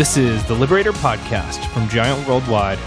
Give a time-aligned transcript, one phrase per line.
[0.00, 2.78] This is the Liberator Podcast from Giant Worldwide.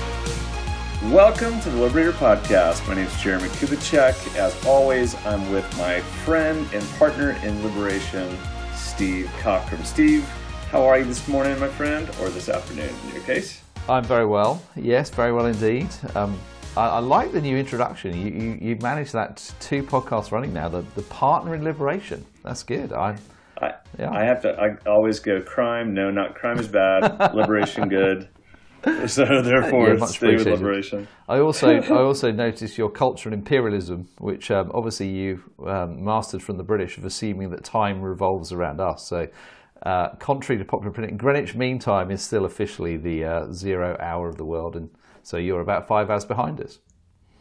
[1.11, 2.87] Welcome to the Liberator Podcast.
[2.87, 4.35] My name is Jeremy Kubicek.
[4.35, 8.35] As always, I'm with my friend and partner in liberation,
[8.73, 9.85] Steve Cockram.
[9.85, 10.27] Steve,
[10.71, 13.61] how are you this morning, my friend, or this afternoon in your case?
[13.87, 14.59] I'm very well.
[14.75, 15.89] Yes, very well indeed.
[16.15, 16.35] Um,
[16.75, 18.19] I, I, like the new introduction.
[18.19, 20.67] You, you, you've managed that two podcasts running now.
[20.67, 22.25] The, the partner in liberation.
[22.41, 22.91] That's good.
[22.91, 23.17] I,
[23.63, 24.11] I, yeah.
[24.11, 24.59] I have to.
[24.59, 25.93] I always go crime.
[25.93, 27.33] No, not crime is bad.
[27.35, 28.29] liberation good.
[29.07, 31.07] So therefore, yeah, stay with liberation.
[31.29, 36.43] I also I also noticed your culture and imperialism, which um, obviously you um, mastered
[36.43, 39.07] from the British of assuming that time revolves around us.
[39.07, 39.27] So
[39.83, 44.27] uh, contrary to popular opinion, Greenwich Mean Time is still officially the uh, zero hour
[44.27, 44.89] of the world, and
[45.23, 46.79] so you're about five hours behind us.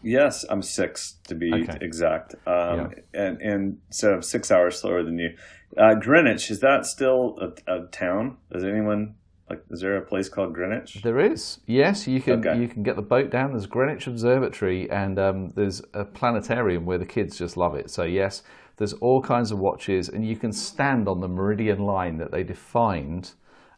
[0.02, 1.78] Yes, I'm six to be okay.
[1.80, 2.88] exact, um, yeah.
[3.14, 5.36] and and so I'm six hours slower than you.
[5.76, 8.36] Uh, Greenwich is that still a, a, town?
[8.52, 9.14] Does anyone
[9.48, 9.62] like?
[9.70, 11.02] Is there a place called Greenwich?
[11.02, 11.60] There is.
[11.66, 12.60] Yes, you can okay.
[12.60, 13.52] you can get the boat down.
[13.52, 17.90] There's Greenwich Observatory, and um, there's a planetarium where the kids just love it.
[17.90, 18.42] So yes,
[18.76, 22.42] there's all kinds of watches, and you can stand on the meridian line that they
[22.42, 23.32] defined.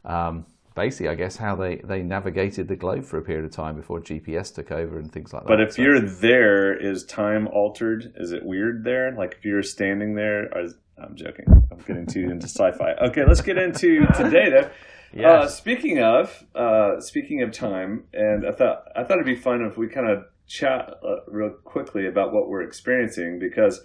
[0.05, 3.77] Um, basically, I guess, how they, they navigated the globe for a period of time
[3.77, 5.49] before GPS took over and things like that.
[5.49, 8.13] But if so, you're there, is time altered?
[8.17, 9.13] Is it weird there?
[9.13, 11.47] Like if you're standing there, is, I'm joking.
[11.71, 12.93] I'm getting too into sci-fi.
[13.09, 14.71] Okay, let's get into today though.
[15.17, 15.45] Yes.
[15.45, 19.65] Uh, speaking of uh, speaking of time, and I thought I thought it'd be fun
[19.65, 23.81] if we kind of chat uh, real quickly about what we're experiencing because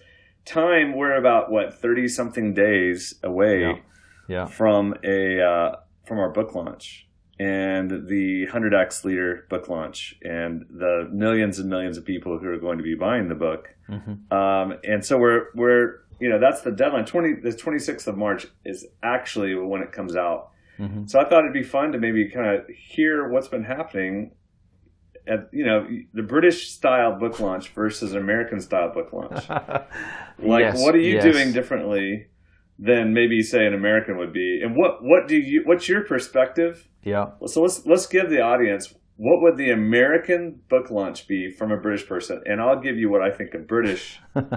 [0.46, 3.74] time we're about what 30 something days away yeah.
[4.28, 4.46] Yeah.
[4.46, 5.76] from a uh,
[6.10, 7.08] from our book launch
[7.40, 12.58] and the 100x leader book launch and the millions and millions of people who are
[12.58, 14.34] going to be buying the book mm-hmm.
[14.36, 18.48] um, and so we're we're you know that's the deadline 20 the 26th of march
[18.66, 21.06] is actually when it comes out mm-hmm.
[21.06, 24.32] so i thought it'd be fun to maybe kind of hear what's been happening
[25.28, 29.48] at you know the British style book launch versus an American style book launch.
[30.40, 31.24] like, yes, what are you yes.
[31.24, 32.28] doing differently
[32.80, 34.62] than maybe say an American would be?
[34.64, 36.88] And what what do you what's your perspective?
[37.04, 37.32] Yeah.
[37.46, 41.78] So let's let's give the audience what would the American book launch be from a
[41.78, 44.20] British person, and I'll give you what I think a British.
[44.34, 44.48] book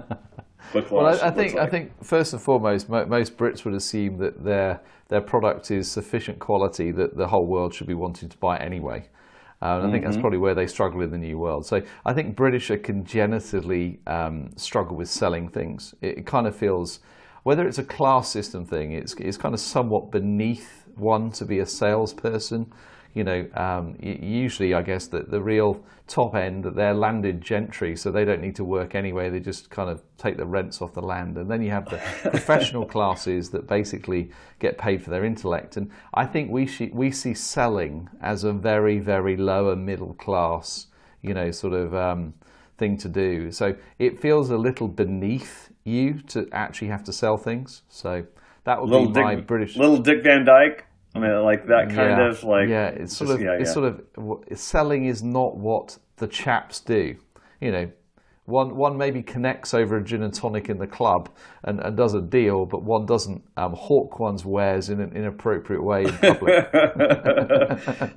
[0.72, 1.66] launch well, I, I think like.
[1.66, 6.38] I think first and foremost, most Brits would assume that their their product is sufficient
[6.38, 9.08] quality that the whole world should be wanting to buy anyway.
[9.60, 10.10] Uh, and I think mm-hmm.
[10.10, 11.64] that's probably where they struggle in the new world.
[11.64, 15.94] So I think British are congenitally um, struggle with selling things.
[16.00, 16.98] It, it, kind of feels,
[17.42, 21.58] whether it's a class system thing, it's, it's kind of somewhat beneath one to be
[21.58, 22.72] a salesperson
[23.14, 27.94] you know, um, usually I guess that the real top end, that they're landed gentry,
[27.94, 29.28] so they don't need to work anyway.
[29.28, 31.36] They just kind of take the rents off the land.
[31.36, 31.98] And then you have the
[32.30, 34.30] professional classes that basically
[34.60, 35.76] get paid for their intellect.
[35.76, 40.86] And I think we, we see selling as a very, very lower middle class,
[41.20, 42.32] you know, sort of um,
[42.78, 43.52] thing to do.
[43.52, 47.82] So it feels a little beneath you to actually have to sell things.
[47.88, 48.24] So
[48.64, 49.76] that would little be my British.
[49.76, 50.86] Little Dick Van Dyke.
[51.14, 52.28] I mean, like that kind yeah.
[52.28, 53.74] of like yeah, it's sort just, of yeah, it's yeah.
[53.74, 57.16] sort of selling is not what the chaps do.
[57.60, 57.90] You know,
[58.46, 61.28] one one maybe connects over a gin and tonic in the club
[61.64, 65.82] and, and does a deal, but one doesn't um, hawk one's wares in an inappropriate
[65.82, 66.68] way in public.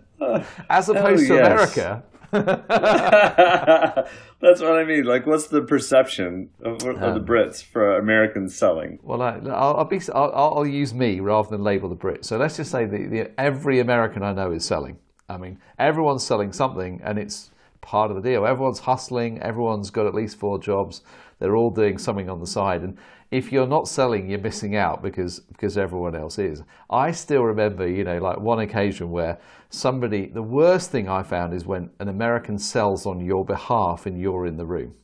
[0.69, 1.47] As opposed oh, to yes.
[1.47, 2.03] America,
[4.41, 5.05] That's what I mean.
[5.05, 8.99] Like, what's the perception of, of um, the Brits for Americans selling?
[9.03, 10.01] Well, I, will be.
[10.13, 12.25] I'll, I'll, use me rather than label the Brits.
[12.25, 14.97] So let's just say the, the, every American I know is selling.
[15.29, 17.51] I mean, everyone's selling something, and it's
[17.81, 18.45] part of the deal.
[18.45, 19.41] Everyone's hustling.
[19.41, 21.01] Everyone's got at least four jobs.
[21.45, 22.97] They're all doing something on the side, and
[23.29, 26.63] if you're not selling, you're missing out because because everyone else is.
[26.89, 29.37] I still remember, you know, like one occasion where
[29.69, 30.25] somebody.
[30.25, 34.47] The worst thing I found is when an American sells on your behalf and you're
[34.47, 34.95] in the room.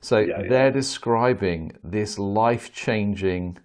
[0.00, 0.48] So yeah, yeah.
[0.48, 3.58] they're describing this life-changing,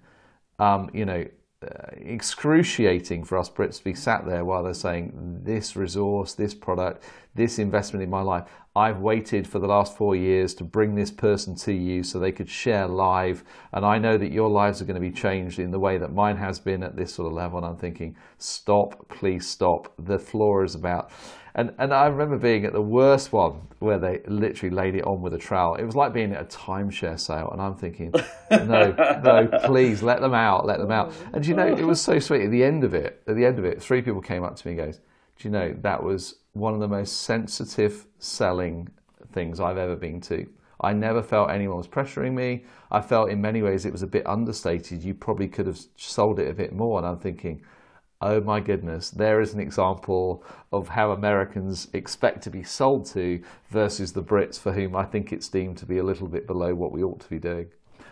[0.58, 1.26] um, you know,
[1.62, 1.68] Uh,
[1.98, 7.04] excruciating for us Brits to be sat there while they're saying this resource, this product,
[7.36, 8.48] this investment in my life.
[8.78, 12.32] I've waited for the last four years to bring this person to you so they
[12.32, 13.44] could share live.
[13.74, 16.14] And I know that your lives are going to be changed in the way that
[16.14, 17.58] mine has been at this sort of level.
[17.58, 19.92] And I'm thinking, stop, please stop.
[20.00, 21.12] The floor is about.
[21.56, 25.22] And, and I remember being at the worst one where they literally laid it on
[25.22, 25.76] with a trowel.
[25.76, 27.50] It was like being at a timeshare sale.
[27.52, 28.14] And I'm thinking,
[28.52, 28.92] no,
[29.24, 31.14] no, please let them out, let them out.
[31.34, 32.44] And you know, it was so sweet.
[32.44, 34.68] At the end of it, at the end of it, three people came up to
[34.68, 35.00] me and goes,
[35.38, 38.90] do you know, that was one of the most sensitive selling
[39.32, 40.48] things I've ever been to.
[40.82, 42.66] I never felt anyone was pressuring me.
[42.92, 45.04] I felt in many ways it was a bit understated.
[45.04, 47.00] You probably could have sold it a bit more.
[47.00, 47.62] And I'm thinking,
[48.22, 50.44] oh my goodness, there is an example
[50.74, 55.32] of how Americans expect to be sold to versus the Brits, for whom I think
[55.32, 57.68] it's deemed to be a little bit below what we ought to be doing.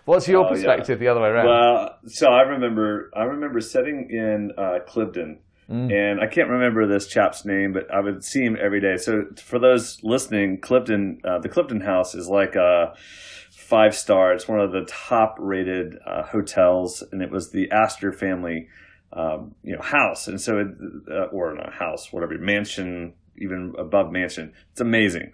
[0.06, 0.54] What's your Oh, yeah.
[0.54, 1.48] perspective the other way around?
[1.48, 5.40] Well, so I remember I remember sitting in uh, Cliveden,
[5.70, 5.92] Mm.
[5.92, 8.96] and I can't remember this chap's name, but I would see him every day.
[8.96, 12.94] So for those listening, Cliveden, uh, the Cliveden House is like a
[13.52, 14.32] five star.
[14.32, 18.70] It's one of the top rated uh, hotels, and it was the Astor family,
[19.14, 20.68] um, you know, house, and so it,
[21.10, 24.54] uh, or not house, whatever mansion, even above mansion.
[24.72, 25.32] It's amazing,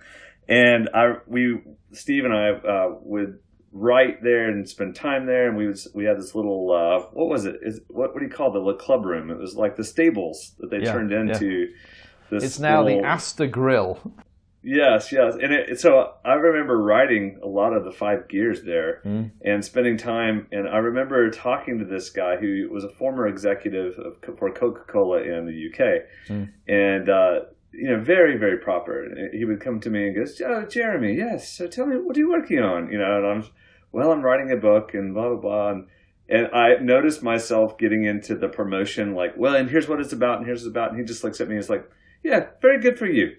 [0.47, 1.61] and I we
[1.91, 3.39] Steve and I uh, would
[3.71, 7.29] write there and spend time there, and we would, we had this little uh, what
[7.29, 7.55] was it?
[7.61, 9.29] Is what what do you call the club room?
[9.31, 11.21] It was like the stables that they Yeah, turned yeah.
[11.21, 11.67] into.
[12.29, 13.99] This it's now the little- Astor Grill.
[14.65, 19.01] Yes, yes, and it, so I remember riding a lot of the five gears there
[19.05, 19.31] Mm.
[19.43, 20.47] and spending time.
[20.53, 24.81] And I remember talking to this guy who was a former executive of, for Coca
[24.87, 26.49] Cola in the UK, Mm.
[26.67, 27.39] and uh,
[27.73, 29.05] you know, very very proper.
[29.33, 31.51] He would come to me and goes, "Oh, Jeremy, yes.
[31.51, 33.43] So tell me, what are you working on?" You know, and I'm,
[33.91, 35.69] well, I'm writing a book and blah blah blah.
[35.71, 35.87] And,
[36.29, 40.37] and I noticed myself getting into the promotion, like, well, and here's what it's about,
[40.37, 40.91] and here's what it's about.
[40.91, 41.83] And he just looks at me and is like,
[42.23, 43.35] yeah, very good for you.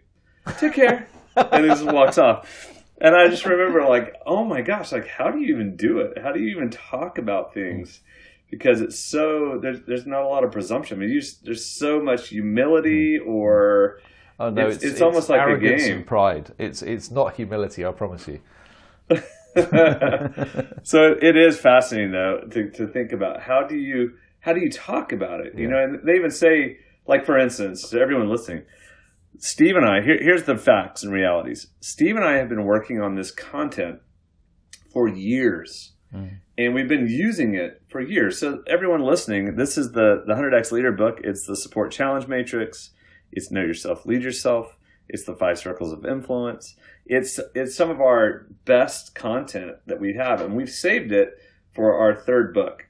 [0.58, 1.08] Take care.
[1.37, 2.70] and he just walks off.
[3.00, 6.19] And I just remember, like, oh my gosh, like, how do you even do it?
[6.23, 8.00] How do you even talk about things?
[8.50, 10.99] Because it's so there's there's not a lot of presumption.
[10.99, 13.29] I mean, you just, there's so much humility, mm-hmm.
[13.29, 13.99] or
[14.38, 15.96] Oh no, It's- it's, it's almost like a arrogance game.
[15.99, 16.52] and pride.
[16.58, 18.40] It's it's not humility, I promise you.
[20.82, 24.70] so it is fascinating though to, to think about how do you how do you
[24.70, 28.62] talk about it you know and they even say like for instance to everyone listening
[29.39, 31.69] steve and i here, here's the facts and realities.
[31.81, 34.01] Steve and i have been working on this content
[34.93, 35.93] for years.
[36.11, 36.27] Hmm.
[36.57, 38.39] And we've been using it for years.
[38.39, 41.21] So everyone listening this is the the 100x leader book.
[41.25, 42.91] It's the support challenge matrix.
[43.33, 44.77] It's know yourself lead yourself.
[45.09, 46.77] It's the five circles of influence.
[47.05, 50.41] It's it's some of our best content that we have.
[50.41, 51.35] And we've saved it
[51.75, 52.87] for our third book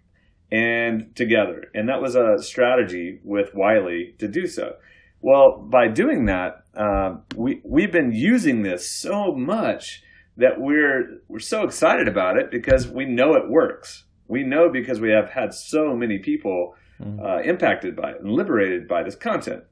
[0.52, 1.64] and together.
[1.74, 4.76] And that was a strategy with Wiley to do so
[5.24, 10.02] well by doing that um, we we've been using this so much
[10.36, 15.00] that we're we're so excited about it because we know it works we know because
[15.00, 16.74] we have had so many people
[17.22, 19.62] uh, impacted by it and liberated by this content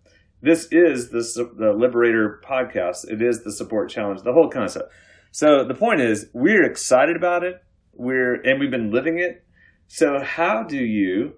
[0.43, 3.09] this is the, the Liberator podcast.
[3.09, 4.93] It is the support challenge, the whole concept.
[5.31, 7.63] So the point is, we're excited about it.
[7.93, 9.47] We're and we've been living it.
[9.87, 11.35] So how do you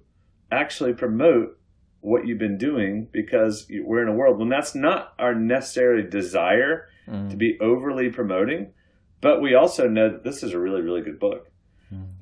[0.50, 1.58] actually promote
[2.04, 3.08] what you've been doing?
[3.10, 8.72] Because we're in a world when that's not our necessary desire to be overly promoting,
[9.20, 11.50] but we also know that this is a really, really good book,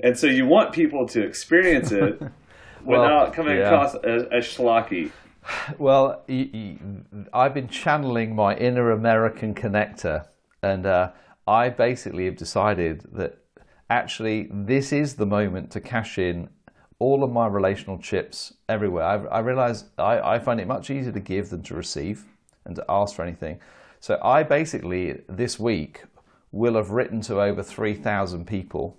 [0.01, 2.21] and so you want people to experience it
[2.85, 3.67] Well, without coming yeah.
[3.67, 5.11] across as, as schlocky.
[5.79, 6.25] Well,
[7.33, 10.27] I've been channeling my inner American connector,
[10.63, 11.11] and uh,
[11.49, 13.39] I basically have decided that
[13.91, 16.49] actually this is the moment to cash in
[17.03, 19.05] all of my relational chips everywhere.
[19.05, 22.25] I, I realize I, I find it much easier to give than to receive
[22.65, 23.59] and to ask for anything.
[23.99, 26.05] So I basically this week
[26.53, 28.97] will have written to over 3,000 people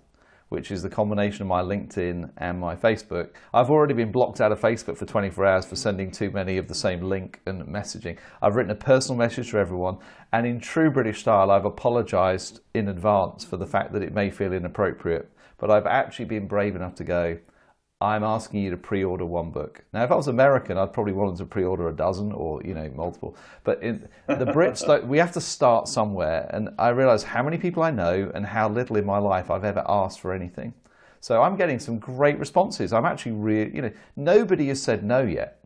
[0.49, 3.29] which is the combination of my LinkedIn and my Facebook.
[3.55, 6.67] I've already been blocked out of Facebook for 24 hours for sending too many of
[6.67, 8.17] the same link and messaging.
[8.39, 9.97] I've written a personal message to everyone,
[10.31, 14.29] and in true British style, I've apologized in advance for the fact that it may
[14.29, 15.31] feel inappropriate.
[15.57, 17.39] But I've actually been brave enough to go,
[18.03, 19.81] I'm asking you to pre-order one book.
[19.93, 22.73] Now, if I was American, I'd probably want them to pre-order a dozen or you
[22.73, 23.37] know multiple.
[23.63, 26.49] But in, the Brits, don't, we have to start somewhere.
[26.53, 29.63] And I realise how many people I know and how little in my life I've
[29.63, 30.73] ever asked for anything.
[31.21, 32.91] So I'm getting some great responses.
[32.91, 35.63] I'm actually really, you know, nobody has said no yet.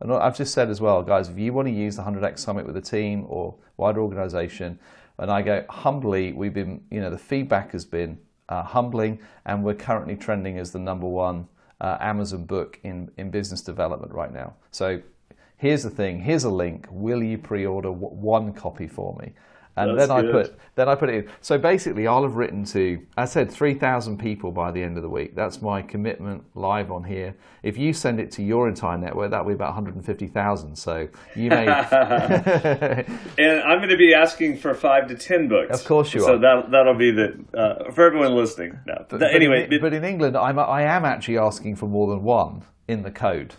[0.00, 2.66] And I've just said as well, guys, if you want to use the 100x Summit
[2.66, 4.80] with a team or wider organization,
[5.16, 9.62] and I go humbly, we've been, you know, the feedback has been uh, humbling, and
[9.62, 11.46] we're currently trending as the number one
[11.82, 14.54] uh, Amazon book in, in business development right now.
[14.70, 15.02] So
[15.56, 16.86] here's the thing here's a link.
[16.90, 19.32] Will you pre order one copy for me?
[19.76, 21.30] And That's then I put then I put it in.
[21.40, 25.08] So basically, I'll have written to, I said 3,000 people by the end of the
[25.08, 25.34] week.
[25.34, 27.34] That's my commitment live on here.
[27.62, 30.76] If you send it to your entire network, that'll be about 150,000.
[30.76, 31.66] So you may.
[33.38, 35.80] And I'm going to be asking for five to ten books.
[35.80, 36.38] Of course you so are.
[36.38, 38.78] that that'll be the uh, for everyone listening.
[38.86, 39.04] No.
[39.08, 42.08] But, Th- anyway, but in, but in England, I'm, I am actually asking for more
[42.08, 43.54] than one in the code.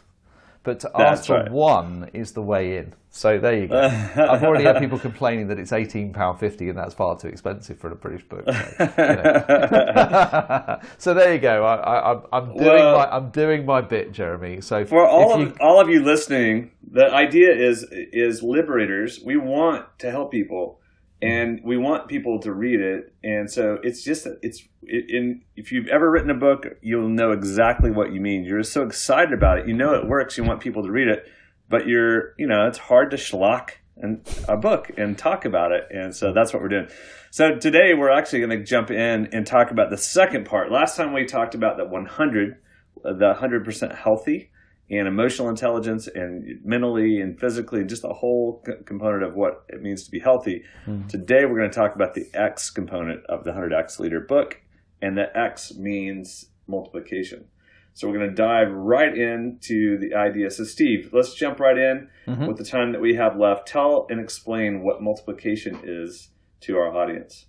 [0.63, 1.51] But to ask for right.
[1.51, 2.93] one is the way in.
[3.09, 3.79] So there you go.
[3.79, 7.77] I've already had people complaining that it's eighteen pound fifty, and that's far too expensive
[7.77, 8.45] for a British book.
[8.45, 10.79] So, you know.
[10.97, 11.63] so there you go.
[11.63, 14.61] I, am doing well, my I'm doing my bit, Jeremy.
[14.61, 19.19] So for all you, of all of you listening, the idea is is liberators.
[19.23, 20.79] We want to help people
[21.23, 23.13] and we want people to read it.
[23.23, 27.91] And so it's just it's in if you've ever written a book you'll know exactly
[27.91, 28.43] what you mean.
[28.43, 29.67] You're so excited about it.
[29.67, 30.37] You know it works.
[30.37, 31.25] You want people to read it.
[31.69, 35.83] But you're you know it's hard to schlock and a book and talk about it.
[35.91, 36.89] And so that's what we're doing.
[37.31, 40.71] So today we're actually going to jump in and talk about the second part.
[40.71, 42.57] Last time we talked about the 100
[43.03, 44.49] the 100% healthy
[44.89, 49.63] and emotional intelligence and mentally and physically, and just a whole c- component of what
[49.69, 50.63] it means to be healthy.
[50.85, 51.07] Mm.
[51.07, 54.61] Today, we're going to talk about the X component of the 100X Leader book,
[55.01, 57.45] and the X means multiplication.
[57.93, 60.49] So we're going to dive right into the idea.
[60.49, 62.47] So, Steve, let's jump right in mm-hmm.
[62.47, 63.67] with the time that we have left.
[63.67, 66.29] Tell and explain what multiplication is
[66.61, 67.45] to our audience.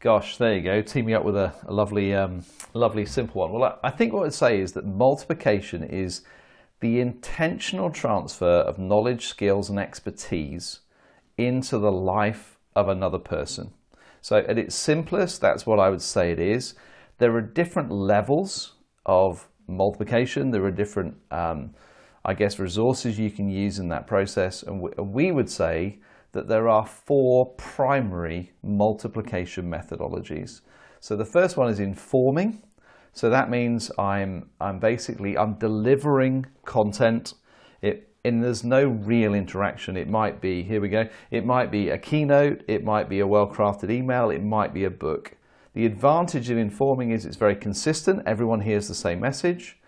[0.00, 0.80] Gosh, there you go.
[0.80, 3.52] Teaming up with a, a lovely, um, lovely, simple one.
[3.52, 6.22] Well, I think what I'd say is that multiplication is
[6.80, 10.80] the intentional transfer of knowledge, skills, and expertise
[11.36, 13.72] into the life of another person.
[14.20, 16.74] So, at its simplest, that's what I would say it is.
[17.18, 18.74] There are different levels
[19.06, 21.74] of multiplication, there are different, um,
[22.24, 24.62] I guess, resources you can use in that process.
[24.62, 25.98] And we, we would say
[26.32, 30.60] that there are four primary multiplication methodologies.
[31.00, 32.62] So, the first one is informing.
[33.18, 37.34] So that means I'm I'm basically I'm delivering content.
[37.82, 39.96] It and there's no real interaction.
[39.96, 41.08] It might be here we go.
[41.32, 42.62] It might be a keynote.
[42.68, 44.30] It might be a well-crafted email.
[44.30, 45.36] It might be a book.
[45.74, 48.22] The advantage of informing is it's very consistent.
[48.24, 49.78] Everyone hears the same message.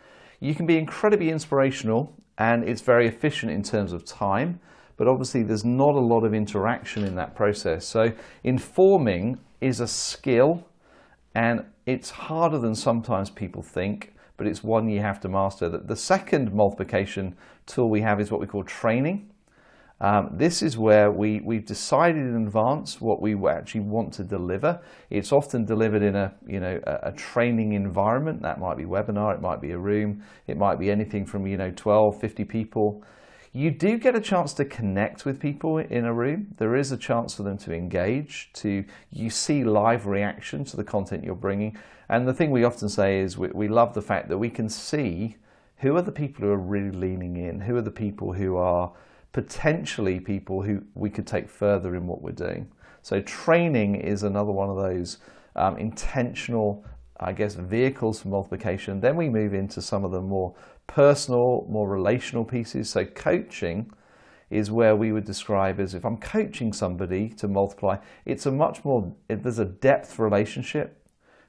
[0.41, 4.59] You can be incredibly inspirational and it's very efficient in terms of time.
[4.97, 7.87] But obviously, there's not a lot of interaction in that process.
[7.87, 10.67] So, informing is a skill
[11.33, 15.69] and it's harder than sometimes people think, but it's one you have to master.
[15.69, 19.31] The second multiplication tool we have is what we call training.
[20.03, 24.81] Um, this is where we, we've decided in advance what we actually want to deliver.
[25.11, 28.41] It's often delivered in a, you know, a, a, training environment.
[28.41, 31.59] That might be webinar, it might be a room, it might be anything from you
[31.59, 33.05] know, 12, 50 people.
[33.53, 36.55] You do get a chance to connect with people in a room.
[36.59, 40.85] There is a chance for them to engage, to you see live reaction to the
[40.85, 41.77] content you're bringing.
[42.09, 44.69] And the thing we often say is we, we love the fact that we can
[44.69, 45.37] see
[45.79, 48.93] who are the people who are really leaning in, who are the people who are
[49.33, 52.71] potentially people who we could take further in what we're doing.
[53.03, 55.19] So training is another one of those
[55.57, 56.85] um, intentional,
[57.19, 59.01] I guess, vehicles for multiplication.
[59.01, 60.55] Then we move into some of the more
[60.91, 62.91] personal, more relational pieces.
[62.91, 63.93] So, coaching
[64.51, 68.85] is where we would describe as if I'm coaching somebody to multiply, it's a much
[68.85, 70.97] more, there's a depth relationship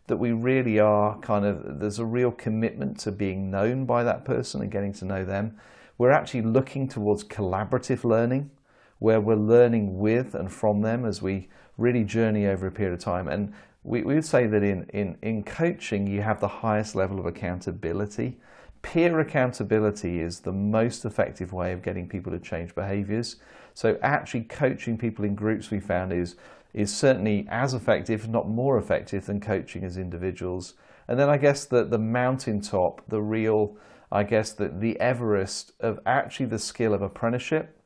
[0.05, 4.25] that we really are kind of, there's a real commitment to being known by that
[4.25, 5.57] person and getting to know them.
[5.97, 8.51] We're actually looking towards collaborative learning
[8.99, 12.99] where we're learning with and from them as we really journey over a period of
[12.99, 13.27] time.
[13.27, 17.19] And we, we would say that in, in, in coaching, you have the highest level
[17.19, 18.37] of accountability
[18.81, 23.37] peer accountability is the most effective way of getting people to change behaviors.
[23.73, 26.35] So actually coaching people in groups we found is
[26.73, 30.73] is certainly as effective, if not more effective than coaching as individuals.
[31.07, 33.75] And then I guess that the mountaintop, the real
[34.11, 37.77] I guess that the Everest of actually the skill of apprenticeship,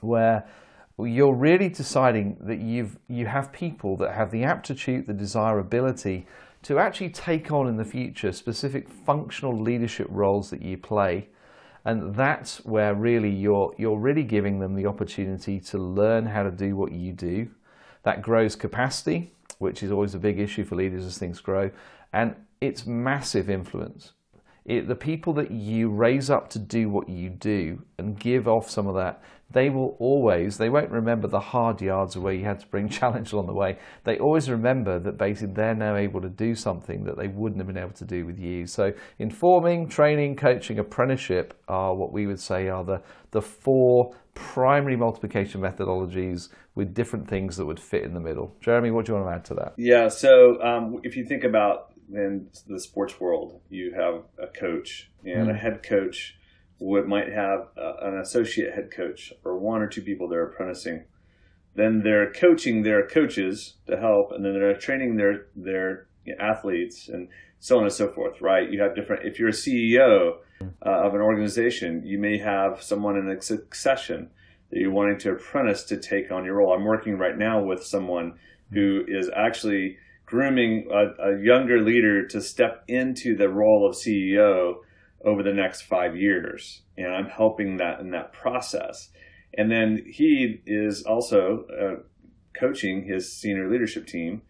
[0.00, 0.48] where
[0.98, 6.26] you're really deciding that you've you have people that have the aptitude, the desirability
[6.62, 11.28] to actually take on in the future specific functional leadership roles that you play.
[11.84, 16.50] And that's where really you're, you're really giving them the opportunity to learn how to
[16.50, 17.48] do what you do.
[18.04, 21.70] That grows capacity, which is always a big issue for leaders as things grow,
[22.12, 24.12] and it's massive influence.
[24.64, 28.70] It, the people that you raise up to do what you do and give off
[28.70, 29.20] some of that
[29.52, 33.32] they will always, they won't remember the hard yards where you had to bring challenge
[33.32, 33.78] along the way.
[34.04, 37.66] They always remember that basically they're now able to do something that they wouldn't have
[37.66, 38.66] been able to do with you.
[38.66, 44.96] So informing, training, coaching, apprenticeship are what we would say are the, the four primary
[44.96, 48.56] multiplication methodologies with different things that would fit in the middle.
[48.60, 49.74] Jeremy, what do you want to add to that?
[49.76, 55.10] Yeah, so um, if you think about in the sports world, you have a coach
[55.24, 55.50] and mm.
[55.50, 56.36] a head coach
[56.82, 61.04] would might have uh, an associate head coach or one or two people they're apprenticing.
[61.74, 66.06] Then they're coaching their coaches to help, and then they're training their their
[66.38, 67.08] athletes.
[67.08, 67.28] And
[67.62, 68.72] so on and so forth, right?
[68.72, 73.16] You have different, if you're a CEO uh, of an organization, you may have someone
[73.16, 74.30] in a succession
[74.70, 76.74] that you're wanting to apprentice to take on your role.
[76.74, 78.34] I'm working right now with someone
[78.72, 79.96] who is actually
[80.26, 84.78] grooming a, a younger leader to step into the role of CEO
[85.24, 86.82] over the next five years.
[86.96, 89.10] And I'm helping that in that process.
[89.54, 92.02] And then he is also uh,
[92.58, 94.42] coaching his senior leadership team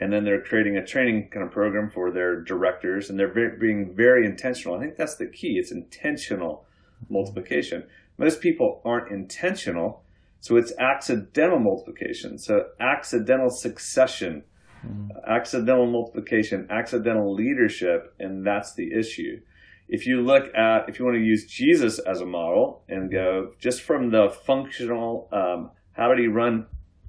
[0.00, 3.58] and then they're creating a training kind of program for their directors and they're very,
[3.58, 6.64] being very intentional i think that's the key it's intentional
[7.08, 7.84] multiplication
[8.16, 10.02] most people aren't intentional
[10.40, 14.42] so it's accidental multiplication so accidental succession
[14.86, 15.08] mm.
[15.28, 19.40] accidental multiplication accidental leadership and that's the issue
[19.88, 23.52] if you look at if you want to use jesus as a model and go
[23.58, 26.66] just from the functional um, how did he run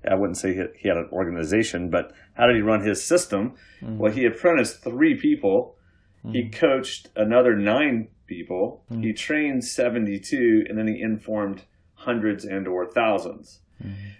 [0.09, 3.55] I wouldn't say he had an organization, but how did he run his system?
[3.81, 3.97] Mm.
[3.97, 5.75] Well, he apprenticed three people.
[6.23, 6.33] Mm.
[6.33, 8.85] He coached another nine people.
[8.91, 9.03] Mm.
[9.03, 11.63] He trained 72, and then he informed
[11.95, 13.59] hundreds and or thousands.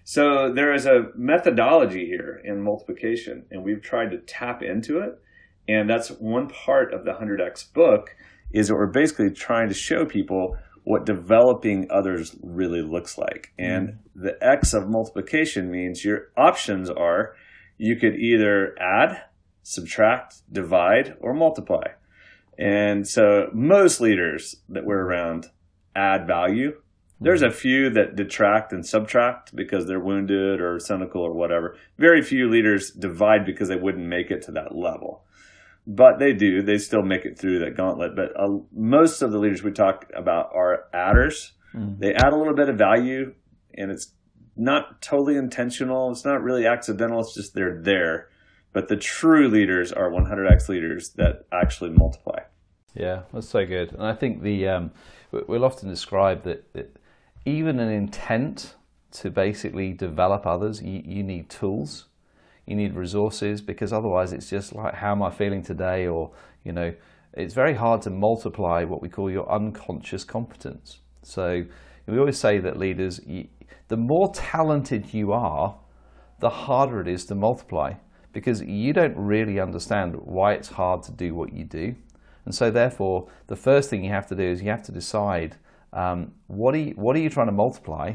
[0.06, 5.20] So there is a methodology here in multiplication, and we've tried to tap into it.
[5.68, 8.16] And that's one part of the 100x book
[8.51, 13.53] is that we're basically trying to show people what developing others really looks like.
[13.60, 13.98] And mm.
[14.15, 17.36] the X of multiplication means your options are
[17.77, 19.22] you could either add,
[19.63, 21.84] subtract, divide, or multiply.
[22.58, 25.48] And so most leaders that we're around
[25.96, 26.82] add value.
[27.22, 31.77] There's a few that detract and subtract because they're wounded or cynical or whatever.
[31.98, 35.24] Very few leaders divide because they wouldn't make it to that level
[35.89, 36.62] but they do.
[36.62, 38.15] They still make it through that gauntlet.
[38.15, 41.53] But uh, most of the leaders we talk about are adders.
[41.74, 42.00] Mm.
[42.00, 43.34] They add a little bit of value,
[43.74, 44.13] and it's
[44.55, 46.12] not totally intentional.
[46.12, 47.22] It's not really accidental.
[47.22, 48.29] It's just they're there.
[48.72, 52.41] But the true leaders are 100x leaders that actually multiply.
[52.93, 53.93] Yeah, that's so good.
[53.93, 54.91] And I think the um,
[55.31, 56.96] we'll often describe that, that,
[57.46, 58.75] even an intent
[59.12, 62.09] to basically develop others, you, you need tools
[62.70, 66.32] you need resources because otherwise it's just like how am I feeling today or
[66.63, 66.93] you know
[67.34, 71.00] it's very hard to multiply what we call your unconscious competence.
[71.24, 71.63] So
[72.06, 73.20] we always say that leaders
[73.88, 75.76] the more talented you are,
[76.39, 77.93] the harder it is to multiply
[78.34, 81.96] because you don't really understand why it's hard to do what you do.
[82.46, 85.56] And so therefore the first thing you have to do is you have to decide
[85.91, 88.13] um, what, are you, what are you trying to multiply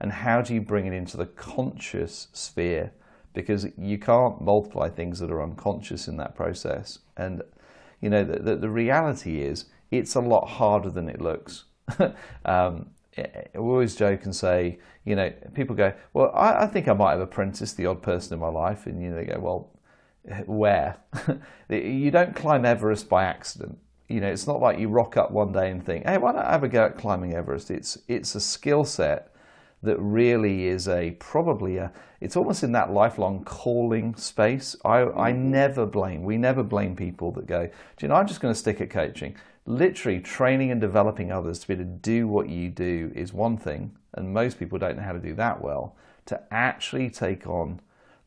[0.00, 2.92] and how do you bring it into the conscious sphere
[3.32, 6.98] because you can't multiply things that are unconscious in that process.
[7.16, 7.42] And
[8.00, 11.64] you know, the, the, the reality is it's a lot harder than it looks.
[12.44, 16.66] um, eh, eh, we always joke and say, you know, people go, well, I, I,
[16.66, 19.24] think I might have apprenticed the odd person in my life, and you know, they
[19.24, 19.70] go, well,
[20.28, 20.96] eh, where?
[21.68, 23.78] you don't climb Everest by accident.
[24.08, 26.44] You know, it's not like you rock up one day and think, hey, why don't
[26.44, 27.70] I have a go at climbing Everest?
[27.70, 29.31] It's it's a skill set
[29.82, 34.76] that really is a probably a it's almost in that lifelong calling space.
[34.84, 35.50] I, I mm-hmm.
[35.50, 38.58] never blame, we never blame people that go, do you know, I'm just going to
[38.58, 39.36] stick at coaching.
[39.66, 43.56] Literally, training and developing others to be able to do what you do is one
[43.56, 45.96] thing, and most people don't know how to do that well.
[46.26, 47.80] To actually take on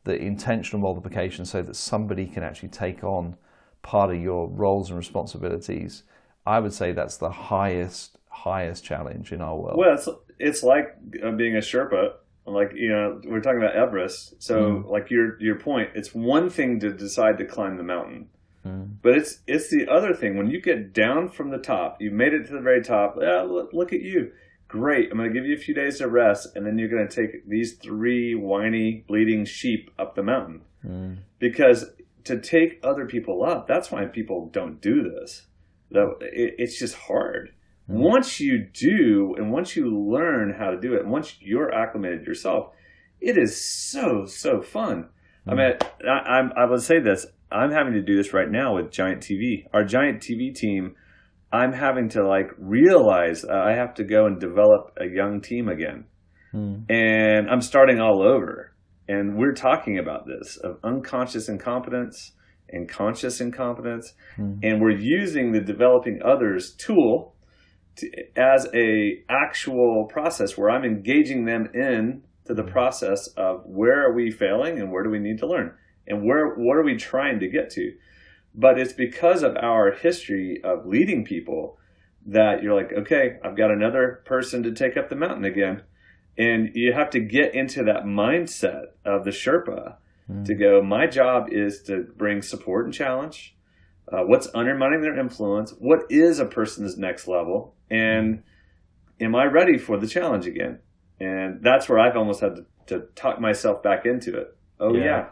[0.04, 3.36] the intentional multiplication so that somebody can actually take on
[3.82, 6.04] part of your roles and responsibilities,
[6.46, 9.76] I would say that's the highest, highest challenge in our world.
[9.78, 9.98] Well,
[10.38, 12.12] it's, like uh, being a Sherpa
[12.46, 14.40] like you know we're talking about Everest.
[14.42, 14.90] So mm.
[14.90, 18.28] like your your point, it's one thing to decide to climb the mountain,
[18.64, 18.88] mm.
[19.02, 22.00] but it's it's the other thing when you get down from the top.
[22.00, 23.16] You made it to the very top.
[23.20, 24.32] Yeah, look, look at you.
[24.68, 25.10] Great.
[25.10, 27.14] I'm going to give you a few days to rest, and then you're going to
[27.14, 30.62] take these three whiny, bleeding sheep up the mountain.
[30.84, 31.18] Mm.
[31.38, 31.84] Because
[32.24, 35.46] to take other people up, that's why people don't do this.
[35.92, 37.52] It's just hard.
[37.88, 38.02] Mm-hmm.
[38.02, 42.26] Once you do, and once you learn how to do it, and once you're acclimated
[42.26, 42.72] yourself,
[43.20, 45.08] it is so so fun.
[45.46, 45.50] Mm-hmm.
[45.50, 45.72] I mean,
[46.04, 49.22] I, I'm, I will say this: I'm having to do this right now with Giant
[49.22, 49.66] TV.
[49.72, 50.96] Our Giant TV team,
[51.52, 56.06] I'm having to like realize I have to go and develop a young team again,
[56.52, 56.90] mm-hmm.
[56.92, 58.72] and I'm starting all over.
[59.08, 62.32] And we're talking about this of unconscious incompetence
[62.68, 64.58] and conscious incompetence, mm.
[64.64, 67.35] and we're using the developing others tool
[67.96, 74.06] to, as a actual process where I'm engaging them in to the process of where
[74.06, 75.74] are we failing and where do we need to learn
[76.06, 77.94] and where what are we trying to get to.
[78.54, 81.78] But it's because of our history of leading people
[82.26, 85.82] that you're like, okay, I've got another person to take up the mountain again.
[86.38, 89.96] And you have to get into that mindset of the Sherpa
[90.30, 90.44] mm.
[90.44, 93.55] to go, my job is to bring support and challenge.
[94.12, 98.42] Uh, what's undermining their influence, what is a person's next level, and
[99.20, 100.78] am I ready for the challenge again?
[101.18, 104.56] And that's where I've almost had to, to talk myself back into it.
[104.78, 105.26] Oh yeah, Yeah.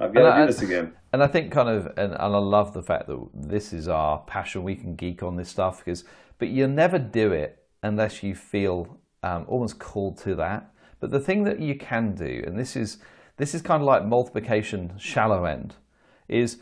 [0.00, 0.92] I've got to I- do this again.
[1.10, 4.18] And I think kind of, and, and I love the fact that this is our
[4.26, 4.62] passion.
[4.62, 6.04] We can geek on this stuff because,
[6.38, 10.70] but you'll never do it unless you feel um, almost called to that.
[11.00, 12.98] But the thing that you can do, and this is
[13.38, 15.76] this is kind of like multiplication shallow end,
[16.28, 16.58] is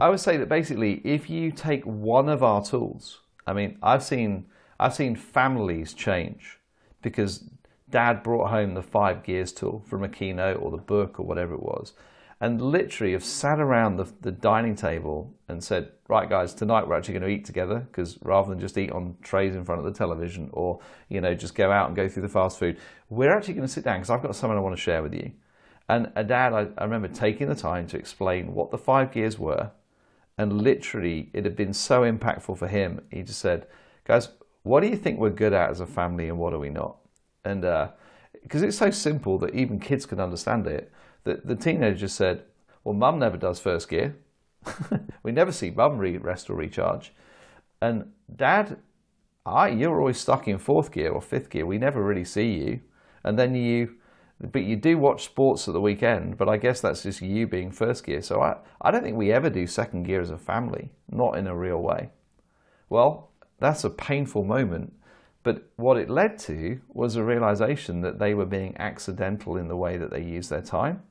[0.00, 4.02] I would say that basically if you take one of our tools, I mean, I've
[4.02, 4.46] seen
[4.78, 6.58] I've seen families change
[7.02, 7.44] because
[7.90, 11.54] dad brought home the five gears tool from a keynote or the book or whatever
[11.54, 11.92] it was
[12.40, 16.96] and literally have sat around the, the dining table and said, right, guys, tonight we're
[16.96, 19.84] actually going to eat together because rather than just eat on trays in front of
[19.84, 22.78] the television or, you know, just go out and go through the fast food,
[23.10, 25.12] we're actually going to sit down because I've got something I want to share with
[25.12, 25.32] you.
[25.86, 29.38] And a dad, I, I remember taking the time to explain what the five gears
[29.38, 29.70] were.
[30.40, 33.02] And literally, it had been so impactful for him.
[33.10, 33.66] He just said,
[34.06, 34.30] guys,
[34.62, 36.96] what do you think we're good at as a family and what are we not?
[37.44, 37.88] And uh,
[38.42, 40.90] because it's so simple that even kids can understand it,
[41.24, 42.44] that the teenager said,
[42.84, 44.16] well, mum never does first gear.
[45.22, 47.12] we never see mum re- rest or recharge.
[47.82, 48.78] And dad,
[49.44, 51.66] I, you're always stuck in fourth gear or fifth gear.
[51.66, 52.80] We never really see you.
[53.24, 53.96] And then you,
[54.40, 57.70] but you do watch sports at the weekend, but I guess that's just you being
[57.70, 58.22] first gear.
[58.22, 61.46] So I, I don't think we ever do second gear as a family, not in
[61.46, 62.08] a real way.
[62.88, 64.94] Well, that's a painful moment.
[65.42, 69.76] But what it led to was a realization that they were being accidental in the
[69.76, 71.02] way that they used their time.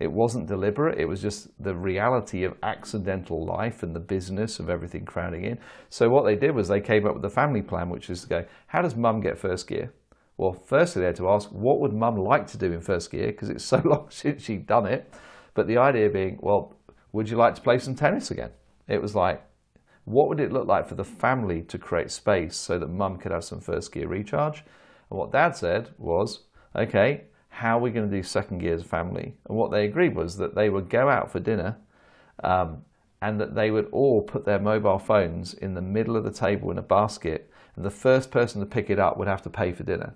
[0.00, 4.68] It wasn't deliberate, it was just the reality of accidental life and the business of
[4.68, 5.58] everything crowding in.
[5.88, 8.28] So, what they did was they came up with a family plan, which is to
[8.28, 9.92] go, how does mum get first gear?
[10.36, 13.28] Well, firstly, they had to ask, what would mum like to do in first gear?
[13.28, 15.12] Because it's so long since she'd done it.
[15.54, 16.74] But the idea being, well,
[17.12, 18.50] would you like to play some tennis again?
[18.88, 19.44] It was like,
[20.04, 23.32] what would it look like for the family to create space so that mum could
[23.32, 24.64] have some first gear recharge?
[25.10, 26.40] And what dad said was,
[26.74, 29.36] okay, how are we going to do second gear as a family?
[29.48, 31.76] And what they agreed was that they would go out for dinner
[32.42, 32.82] um,
[33.22, 36.70] and that they would all put their mobile phones in the middle of the table
[36.70, 39.72] in a basket, and the first person to pick it up would have to pay
[39.72, 40.14] for dinner.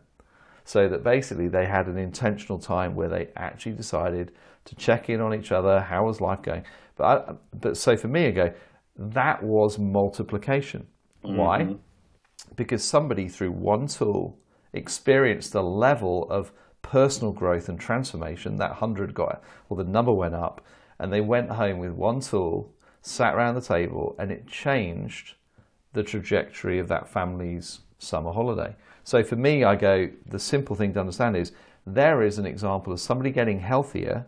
[0.69, 4.33] So that basically they had an intentional time where they actually decided
[4.67, 5.81] to check in on each other.
[5.81, 6.63] How was life going?
[6.95, 8.53] But I, but so for me, I go
[8.97, 10.87] that was multiplication.
[11.23, 11.61] Why?
[11.63, 11.77] Mm-hmm.
[12.55, 14.39] Because somebody through one tool
[14.75, 16.53] experienced a level of
[16.83, 18.57] personal growth and transformation.
[18.57, 20.61] That hundred got well, the number went up,
[20.99, 25.33] and they went home with one tool, sat around the table, and it changed
[25.95, 28.77] the trajectory of that family's summer holiday.
[29.09, 31.53] So for me, I go, the simple thing to understand is
[31.87, 34.27] there is an example of somebody getting healthier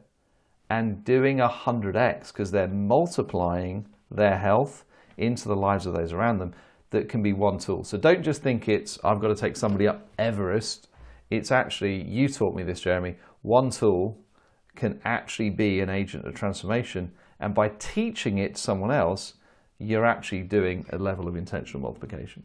[0.70, 4.86] and doing a 100x because they're multiplying their health
[5.18, 6.54] into the lives of those around them
[6.92, 7.84] that can be one tool.
[7.84, 10.88] So don't just think it's, I've got to take somebody up Everest.
[11.28, 14.16] It's actually, you taught me this, Jeremy, one tool
[14.76, 17.12] can actually be an agent of transformation.
[17.38, 19.34] And by teaching it to someone else,
[19.78, 22.44] you're actually doing a level of intentional multiplication.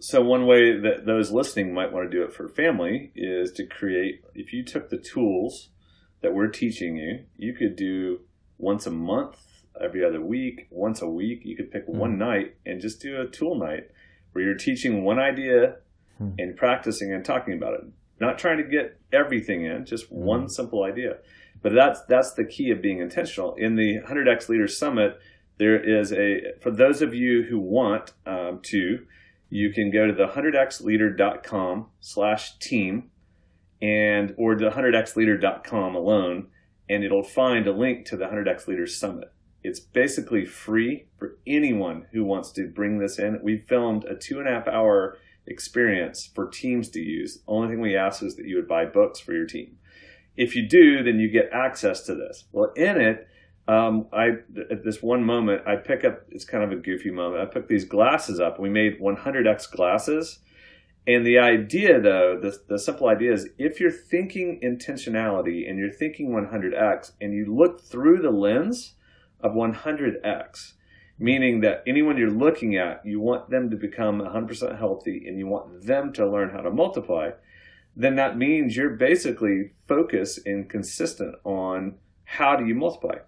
[0.00, 3.66] So one way that those listening might want to do it for family is to
[3.66, 4.24] create.
[4.34, 5.68] If you took the tools
[6.22, 8.20] that we're teaching you, you could do
[8.56, 9.36] once a month,
[9.78, 11.42] every other week, once a week.
[11.44, 11.98] You could pick hmm.
[11.98, 13.90] one night and just do a tool night
[14.32, 15.76] where you're teaching one idea
[16.16, 16.30] hmm.
[16.38, 17.80] and practicing and talking about it.
[18.20, 20.16] Not trying to get everything in, just hmm.
[20.16, 21.18] one simple idea.
[21.62, 23.54] But that's that's the key of being intentional.
[23.56, 25.18] In the 100x Leaders Summit,
[25.58, 29.06] there is a for those of you who want um, to,
[29.50, 33.10] you can go to the 100xleader.com slash team
[33.82, 36.46] and or the 100xleader.com alone
[36.88, 39.32] and it'll find a link to the 100x Leaders Summit.
[39.62, 43.40] It's basically free for anyone who wants to bring this in.
[43.42, 47.40] We filmed a two and a half hour experience for teams to use.
[47.46, 49.76] Only thing we ask is that you would buy books for your team.
[50.36, 52.44] If you do, then you get access to this.
[52.52, 53.28] Well, in it,
[53.70, 54.30] um, I
[54.68, 56.22] at this one moment, I pick up.
[56.30, 57.40] It's kind of a goofy moment.
[57.40, 58.58] I pick these glasses up.
[58.58, 60.40] We made 100x glasses,
[61.06, 65.92] and the idea, though, the the simple idea is, if you're thinking intentionality and you're
[65.92, 68.94] thinking 100x, and you look through the lens
[69.40, 70.72] of 100x,
[71.16, 75.46] meaning that anyone you're looking at, you want them to become 100% healthy, and you
[75.46, 77.30] want them to learn how to multiply.
[77.94, 83.18] Then that means you're basically focused and consistent on how do you multiply.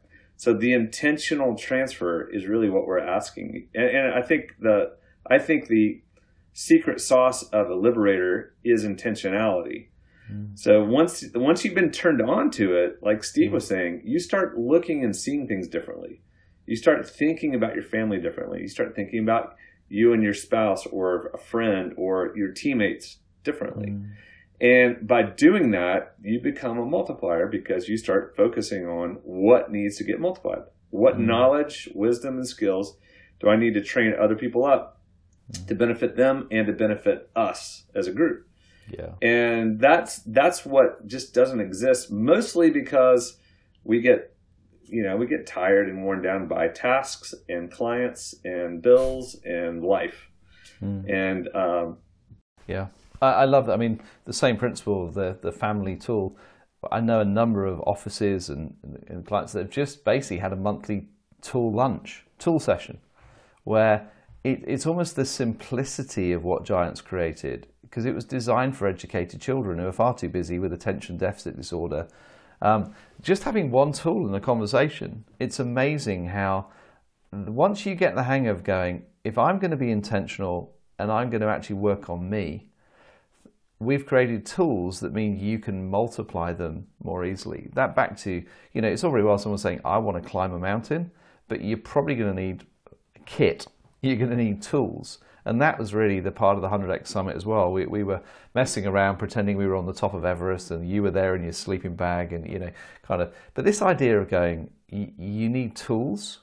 [0.43, 5.39] So the intentional transfer is really what we're asking, and, and I think the I
[5.39, 6.03] think the
[6.53, 9.87] secret sauce of a liberator is intentionality.
[10.57, 14.59] So once once you've been turned on to it, like Steve was saying, you start
[14.59, 16.23] looking and seeing things differently.
[16.67, 18.63] you start thinking about your family differently.
[18.63, 19.55] You start thinking about
[19.89, 23.91] you and your spouse or a friend or your teammates differently.
[23.91, 24.11] Mm.
[24.63, 29.97] And by doing that, you become a multiplier because you start focusing on what needs
[29.97, 30.63] to get multiplied.
[30.91, 31.27] What mm.
[31.27, 32.97] knowledge, wisdom, and skills
[33.41, 35.01] do I need to train other people up
[35.51, 35.67] mm.
[35.67, 38.47] to benefit them and to benefit us as a group?
[38.89, 39.15] Yeah.
[39.21, 43.39] And that's that's what just doesn't exist mostly because
[43.83, 44.33] we get
[44.85, 49.83] you know, we get tired and worn down by tasks and clients and bills and
[49.83, 50.29] life.
[50.83, 51.11] Mm.
[51.11, 51.99] And um,
[52.69, 52.89] yeah,
[53.23, 53.73] I, I, love that.
[53.73, 56.37] I mean, the same principle of the, the family tool.
[56.91, 58.75] I know a number of offices and,
[59.07, 61.07] and clients that have just basically had a monthly
[61.41, 62.99] tool lunch, tool session,
[63.65, 64.11] where
[64.45, 69.41] it, it's almost the simplicity of what Giants created because it was designed for educated
[69.41, 72.09] children who are far too busy with attention deficit disorder
[72.63, 76.69] um, just having one tool in a conversation, it's amazing how
[77.33, 81.29] once you get the hang of going, if I'm going to be intentional and I'm
[81.29, 82.69] going to actually work on me,
[83.85, 87.71] we've created tools that mean you can multiply them more easily.
[87.75, 88.43] That back to,
[88.73, 91.11] you know, it's all very well someone saying, I want to climb a mountain,
[91.49, 93.67] but you're probably going to need a kit.
[94.01, 95.19] You're going to need tools.
[95.45, 97.73] And that was really the part of the 100X Summit as well.
[97.73, 98.21] We, we were
[98.55, 101.43] messing around, pretending we were on the top of Everest, and you were there in
[101.43, 102.71] your sleeping bag, and you know,
[103.03, 103.35] kind of.
[103.55, 106.41] But this idea of going, you, need tools,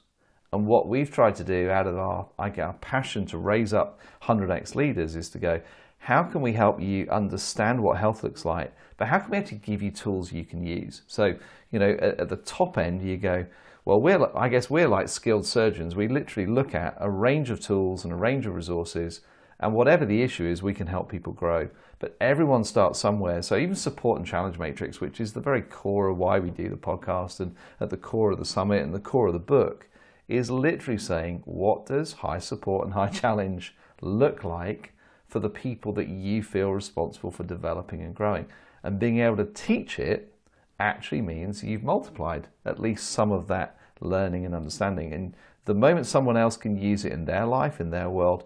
[0.52, 3.99] and what we've tried to do out of our, I our passion to raise up
[4.23, 5.62] 100X leaders is to go,
[6.00, 8.74] how can we help you understand what health looks like?
[8.98, 11.04] But how can we actually give you tools you can use?
[11.08, 11.36] So,
[11.72, 13.46] you know, at, at the top end, you go,
[13.86, 15.96] well, we're, I guess we're like skilled surgeons.
[15.96, 19.22] We literally look at a range of tools and a range of resources,
[19.60, 21.70] and whatever the issue is, we can help people grow.
[22.00, 23.42] But everyone starts somewhere.
[23.42, 26.70] So even support and challenge matrix, which is the very core of why we do
[26.70, 29.88] the podcast and at the core of the summit and the core of the book,
[30.30, 34.94] is literally saying what does high support and high challenge look like
[35.30, 38.48] for the people that you feel responsible for developing and growing,
[38.84, 40.34] and being able to teach it
[40.80, 45.13] actually means you've multiplied at least some of that learning and understanding.
[45.13, 48.46] And the moment someone else can use it in their life, in their world,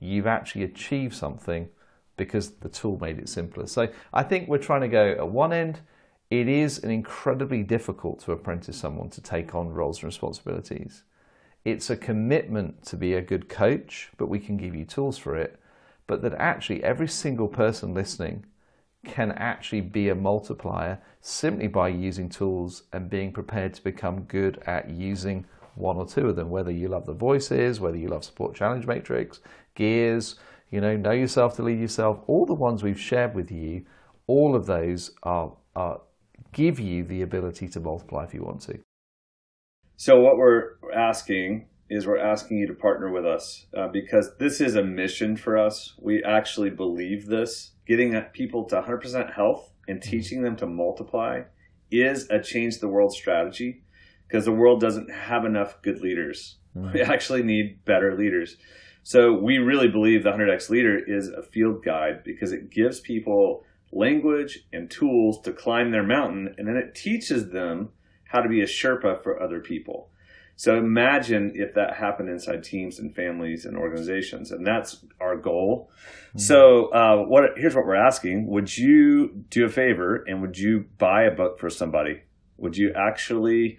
[0.00, 1.68] you've actually achieved something
[2.16, 3.66] because the tool made it simpler.
[3.66, 5.80] So I think we're trying to go at one end,
[6.30, 11.04] it is an incredibly difficult to apprentice someone to take on roles and responsibilities.
[11.64, 15.36] It's a commitment to be a good coach, but we can give you tools for
[15.36, 15.58] it.
[16.06, 18.44] But that actually every single person listening
[19.04, 24.62] can actually be a multiplier simply by using tools and being prepared to become good
[24.66, 28.24] at using one or two of them, whether you love the voices, whether you love
[28.24, 29.40] support challenge matrix,
[29.74, 30.36] gears,
[30.70, 33.84] you know, know yourself to lead yourself, all the ones we've shared with you,
[34.26, 36.00] all of those are, are
[36.52, 38.78] give you the ability to multiply if you want to.
[39.96, 44.60] So what we're asking is we're asking you to partner with us uh, because this
[44.60, 45.94] is a mission for us.
[45.98, 47.72] We actually believe this.
[47.86, 50.10] Getting people to 100% health and mm-hmm.
[50.10, 51.42] teaching them to multiply
[51.90, 53.82] is a change the world strategy
[54.26, 56.56] because the world doesn't have enough good leaders.
[56.76, 56.92] Mm-hmm.
[56.94, 58.56] We actually need better leaders.
[59.02, 63.64] So we really believe the 100x leader is a field guide because it gives people
[63.92, 67.90] language and tools to climb their mountain and then it teaches them
[68.24, 70.08] how to be a Sherpa for other people.
[70.56, 75.90] So imagine if that happened inside teams and families and organizations, and that's our goal.
[76.28, 76.38] Mm-hmm.
[76.38, 80.86] So, uh, what here's what we're asking: Would you do a favor and would you
[80.98, 82.22] buy a book for somebody?
[82.56, 83.78] Would you actually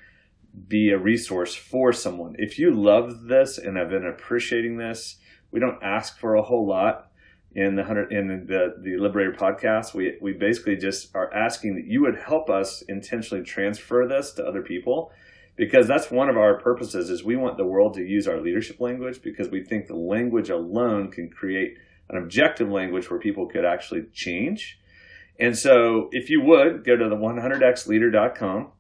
[0.68, 2.36] be a resource for someone?
[2.38, 5.18] If you love this and have been appreciating this,
[5.52, 7.10] we don't ask for a whole lot
[7.54, 9.94] in the hundred in the the Liberator podcast.
[9.94, 14.46] We we basically just are asking that you would help us intentionally transfer this to
[14.46, 15.14] other people
[15.56, 18.80] because that's one of our purposes is we want the world to use our leadership
[18.80, 21.78] language because we think the language alone can create
[22.10, 24.80] an objective language where people could actually change.
[25.40, 28.72] And so if you would go to the 100xleader.com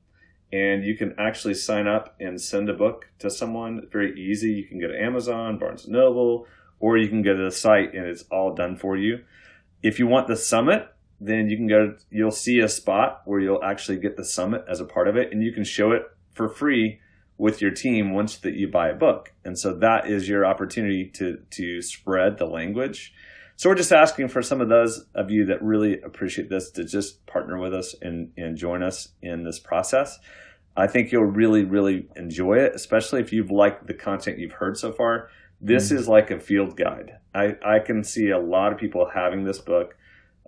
[0.51, 4.51] and you can actually sign up and send a book to someone very easy.
[4.51, 6.45] You can go to Amazon, Barnes & Noble,
[6.79, 9.23] or you can go to the site and it's all done for you.
[9.81, 10.87] If you want the summit,
[11.19, 14.79] then you can go, you'll see a spot where you'll actually get the summit as
[14.79, 16.03] a part of it and you can show it
[16.35, 16.99] for free
[17.37, 19.33] with your team once that you buy a book.
[19.43, 23.13] And so that is your opportunity to to spread the language.
[23.57, 26.83] So we're just asking for some of those of you that really appreciate this to
[26.83, 30.19] just partner with us and, and join us in this process.
[30.75, 34.77] I think you'll really, really enjoy it, especially if you've liked the content you've heard
[34.77, 35.29] so far.
[35.61, 35.97] This mm-hmm.
[35.97, 37.17] is like a field guide.
[37.33, 39.95] I, I can see a lot of people having this book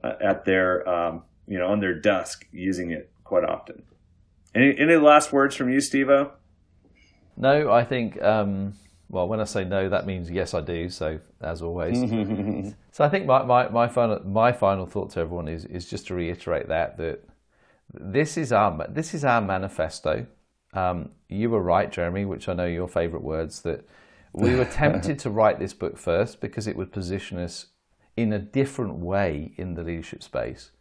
[0.04, 3.84] uh, at their, um, you know, on their desk using it quite often.
[4.56, 6.32] Any any last words from you, Stevo?
[7.36, 8.22] No, I think.
[8.22, 8.74] Um,
[9.10, 10.90] well, when I say no, that means yes, I do.
[10.90, 11.98] So as always.
[12.92, 16.08] so I think my, my, my final my final thought to everyone is is just
[16.08, 17.24] to reiterate that that
[17.94, 20.26] this is our this is our manifesto.
[20.74, 23.62] Um, you were right, Jeremy, which I know your favourite words.
[23.62, 23.88] That
[24.34, 27.68] we were tempted to write this book first because it would position us
[28.18, 30.72] in a different way in the leadership space,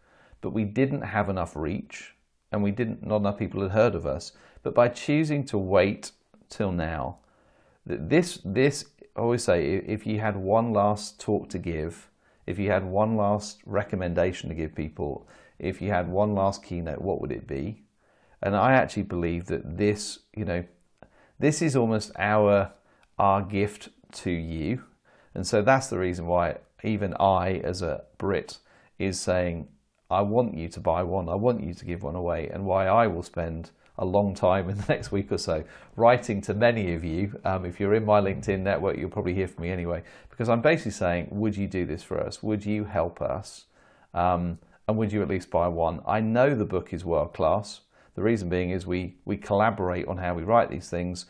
[0.40, 2.15] but we didn't have enough reach,
[2.52, 4.32] and we didn't not enough people had heard of us.
[4.62, 6.12] But by choosing to wait
[6.48, 7.18] till now,
[7.84, 12.10] this this I always say if you had one last talk to give,
[12.46, 15.26] if you had one last recommendation to give people,
[15.58, 17.82] if you had one last keynote, what would it be?
[18.42, 20.64] And I actually believe that this, you know,
[21.38, 22.72] this is almost our
[23.18, 24.84] our gift to you.
[25.34, 28.58] And so that's the reason why even I, as a Brit,
[28.98, 29.68] is saying,
[30.10, 32.86] I want you to buy one, I want you to give one away, and why
[32.86, 35.64] I will spend a long time in the next week or so
[35.96, 37.38] writing to many of you.
[37.44, 40.60] Um, if you're in my LinkedIn network, you'll probably hear from me anyway, because I'm
[40.60, 42.42] basically saying, would you do this for us?
[42.42, 43.64] Would you help us?
[44.14, 46.00] Um, and would you at least buy one?
[46.06, 47.80] I know the book is world class.
[48.14, 51.26] The reason being is we, we collaborate on how we write these things.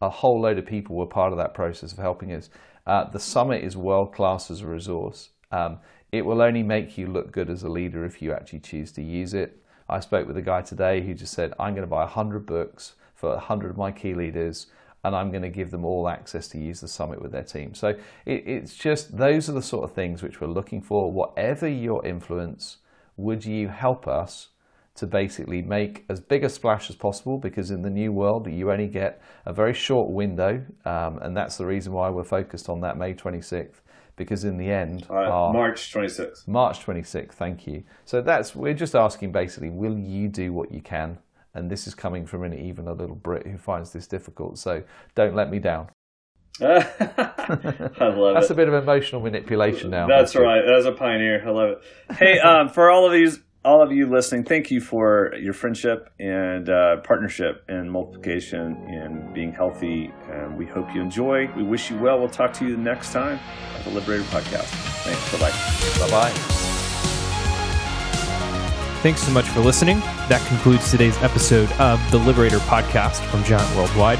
[0.00, 2.48] A whole load of people were part of that process of helping us.
[2.86, 5.30] Uh, the summit is world class as a resource.
[5.52, 5.78] Um,
[6.14, 9.02] it will only make you look good as a leader if you actually choose to
[9.02, 9.60] use it.
[9.88, 12.94] I spoke with a guy today who just said, I'm going to buy 100 books
[13.16, 14.68] for 100 of my key leaders
[15.02, 17.74] and I'm going to give them all access to use the summit with their team.
[17.74, 17.88] So
[18.26, 21.10] it, it's just those are the sort of things which we're looking for.
[21.10, 22.76] Whatever your influence,
[23.16, 24.50] would you help us
[24.94, 27.38] to basically make as big a splash as possible?
[27.38, 31.56] Because in the new world, you only get a very short window, um, and that's
[31.56, 33.80] the reason why we're focused on that May 26th
[34.16, 36.46] because in the end, uh, March 26th.
[36.46, 37.82] March 26th, thank you.
[38.04, 41.18] So that's we're just asking basically, will you do what you can?
[41.54, 44.58] And this is coming from an even a little Brit who finds this difficult.
[44.58, 44.82] So
[45.14, 45.88] don't let me down.
[46.60, 46.66] I
[48.00, 48.52] love That's it.
[48.52, 50.06] a bit of emotional manipulation now.
[50.06, 50.62] That's right.
[50.64, 51.42] That's a pioneer.
[51.44, 52.16] I love it.
[52.16, 56.10] Hey, um, for all of these all of you listening, thank you for your friendship
[56.20, 60.12] and uh, partnership and multiplication and being healthy.
[60.30, 61.50] And we hope you enjoy.
[61.56, 62.18] We wish you well.
[62.18, 63.40] We'll talk to you next time
[63.76, 64.68] at the Liberator Podcast.
[65.04, 65.32] Thanks.
[65.32, 66.06] Bye bye.
[66.06, 66.64] Bye bye.
[69.02, 70.00] Thanks so much for listening.
[70.28, 74.18] That concludes today's episode of the Liberator Podcast from Giant Worldwide.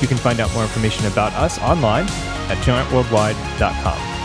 [0.00, 2.04] You can find out more information about us online
[2.48, 4.15] at giantworldwide.com.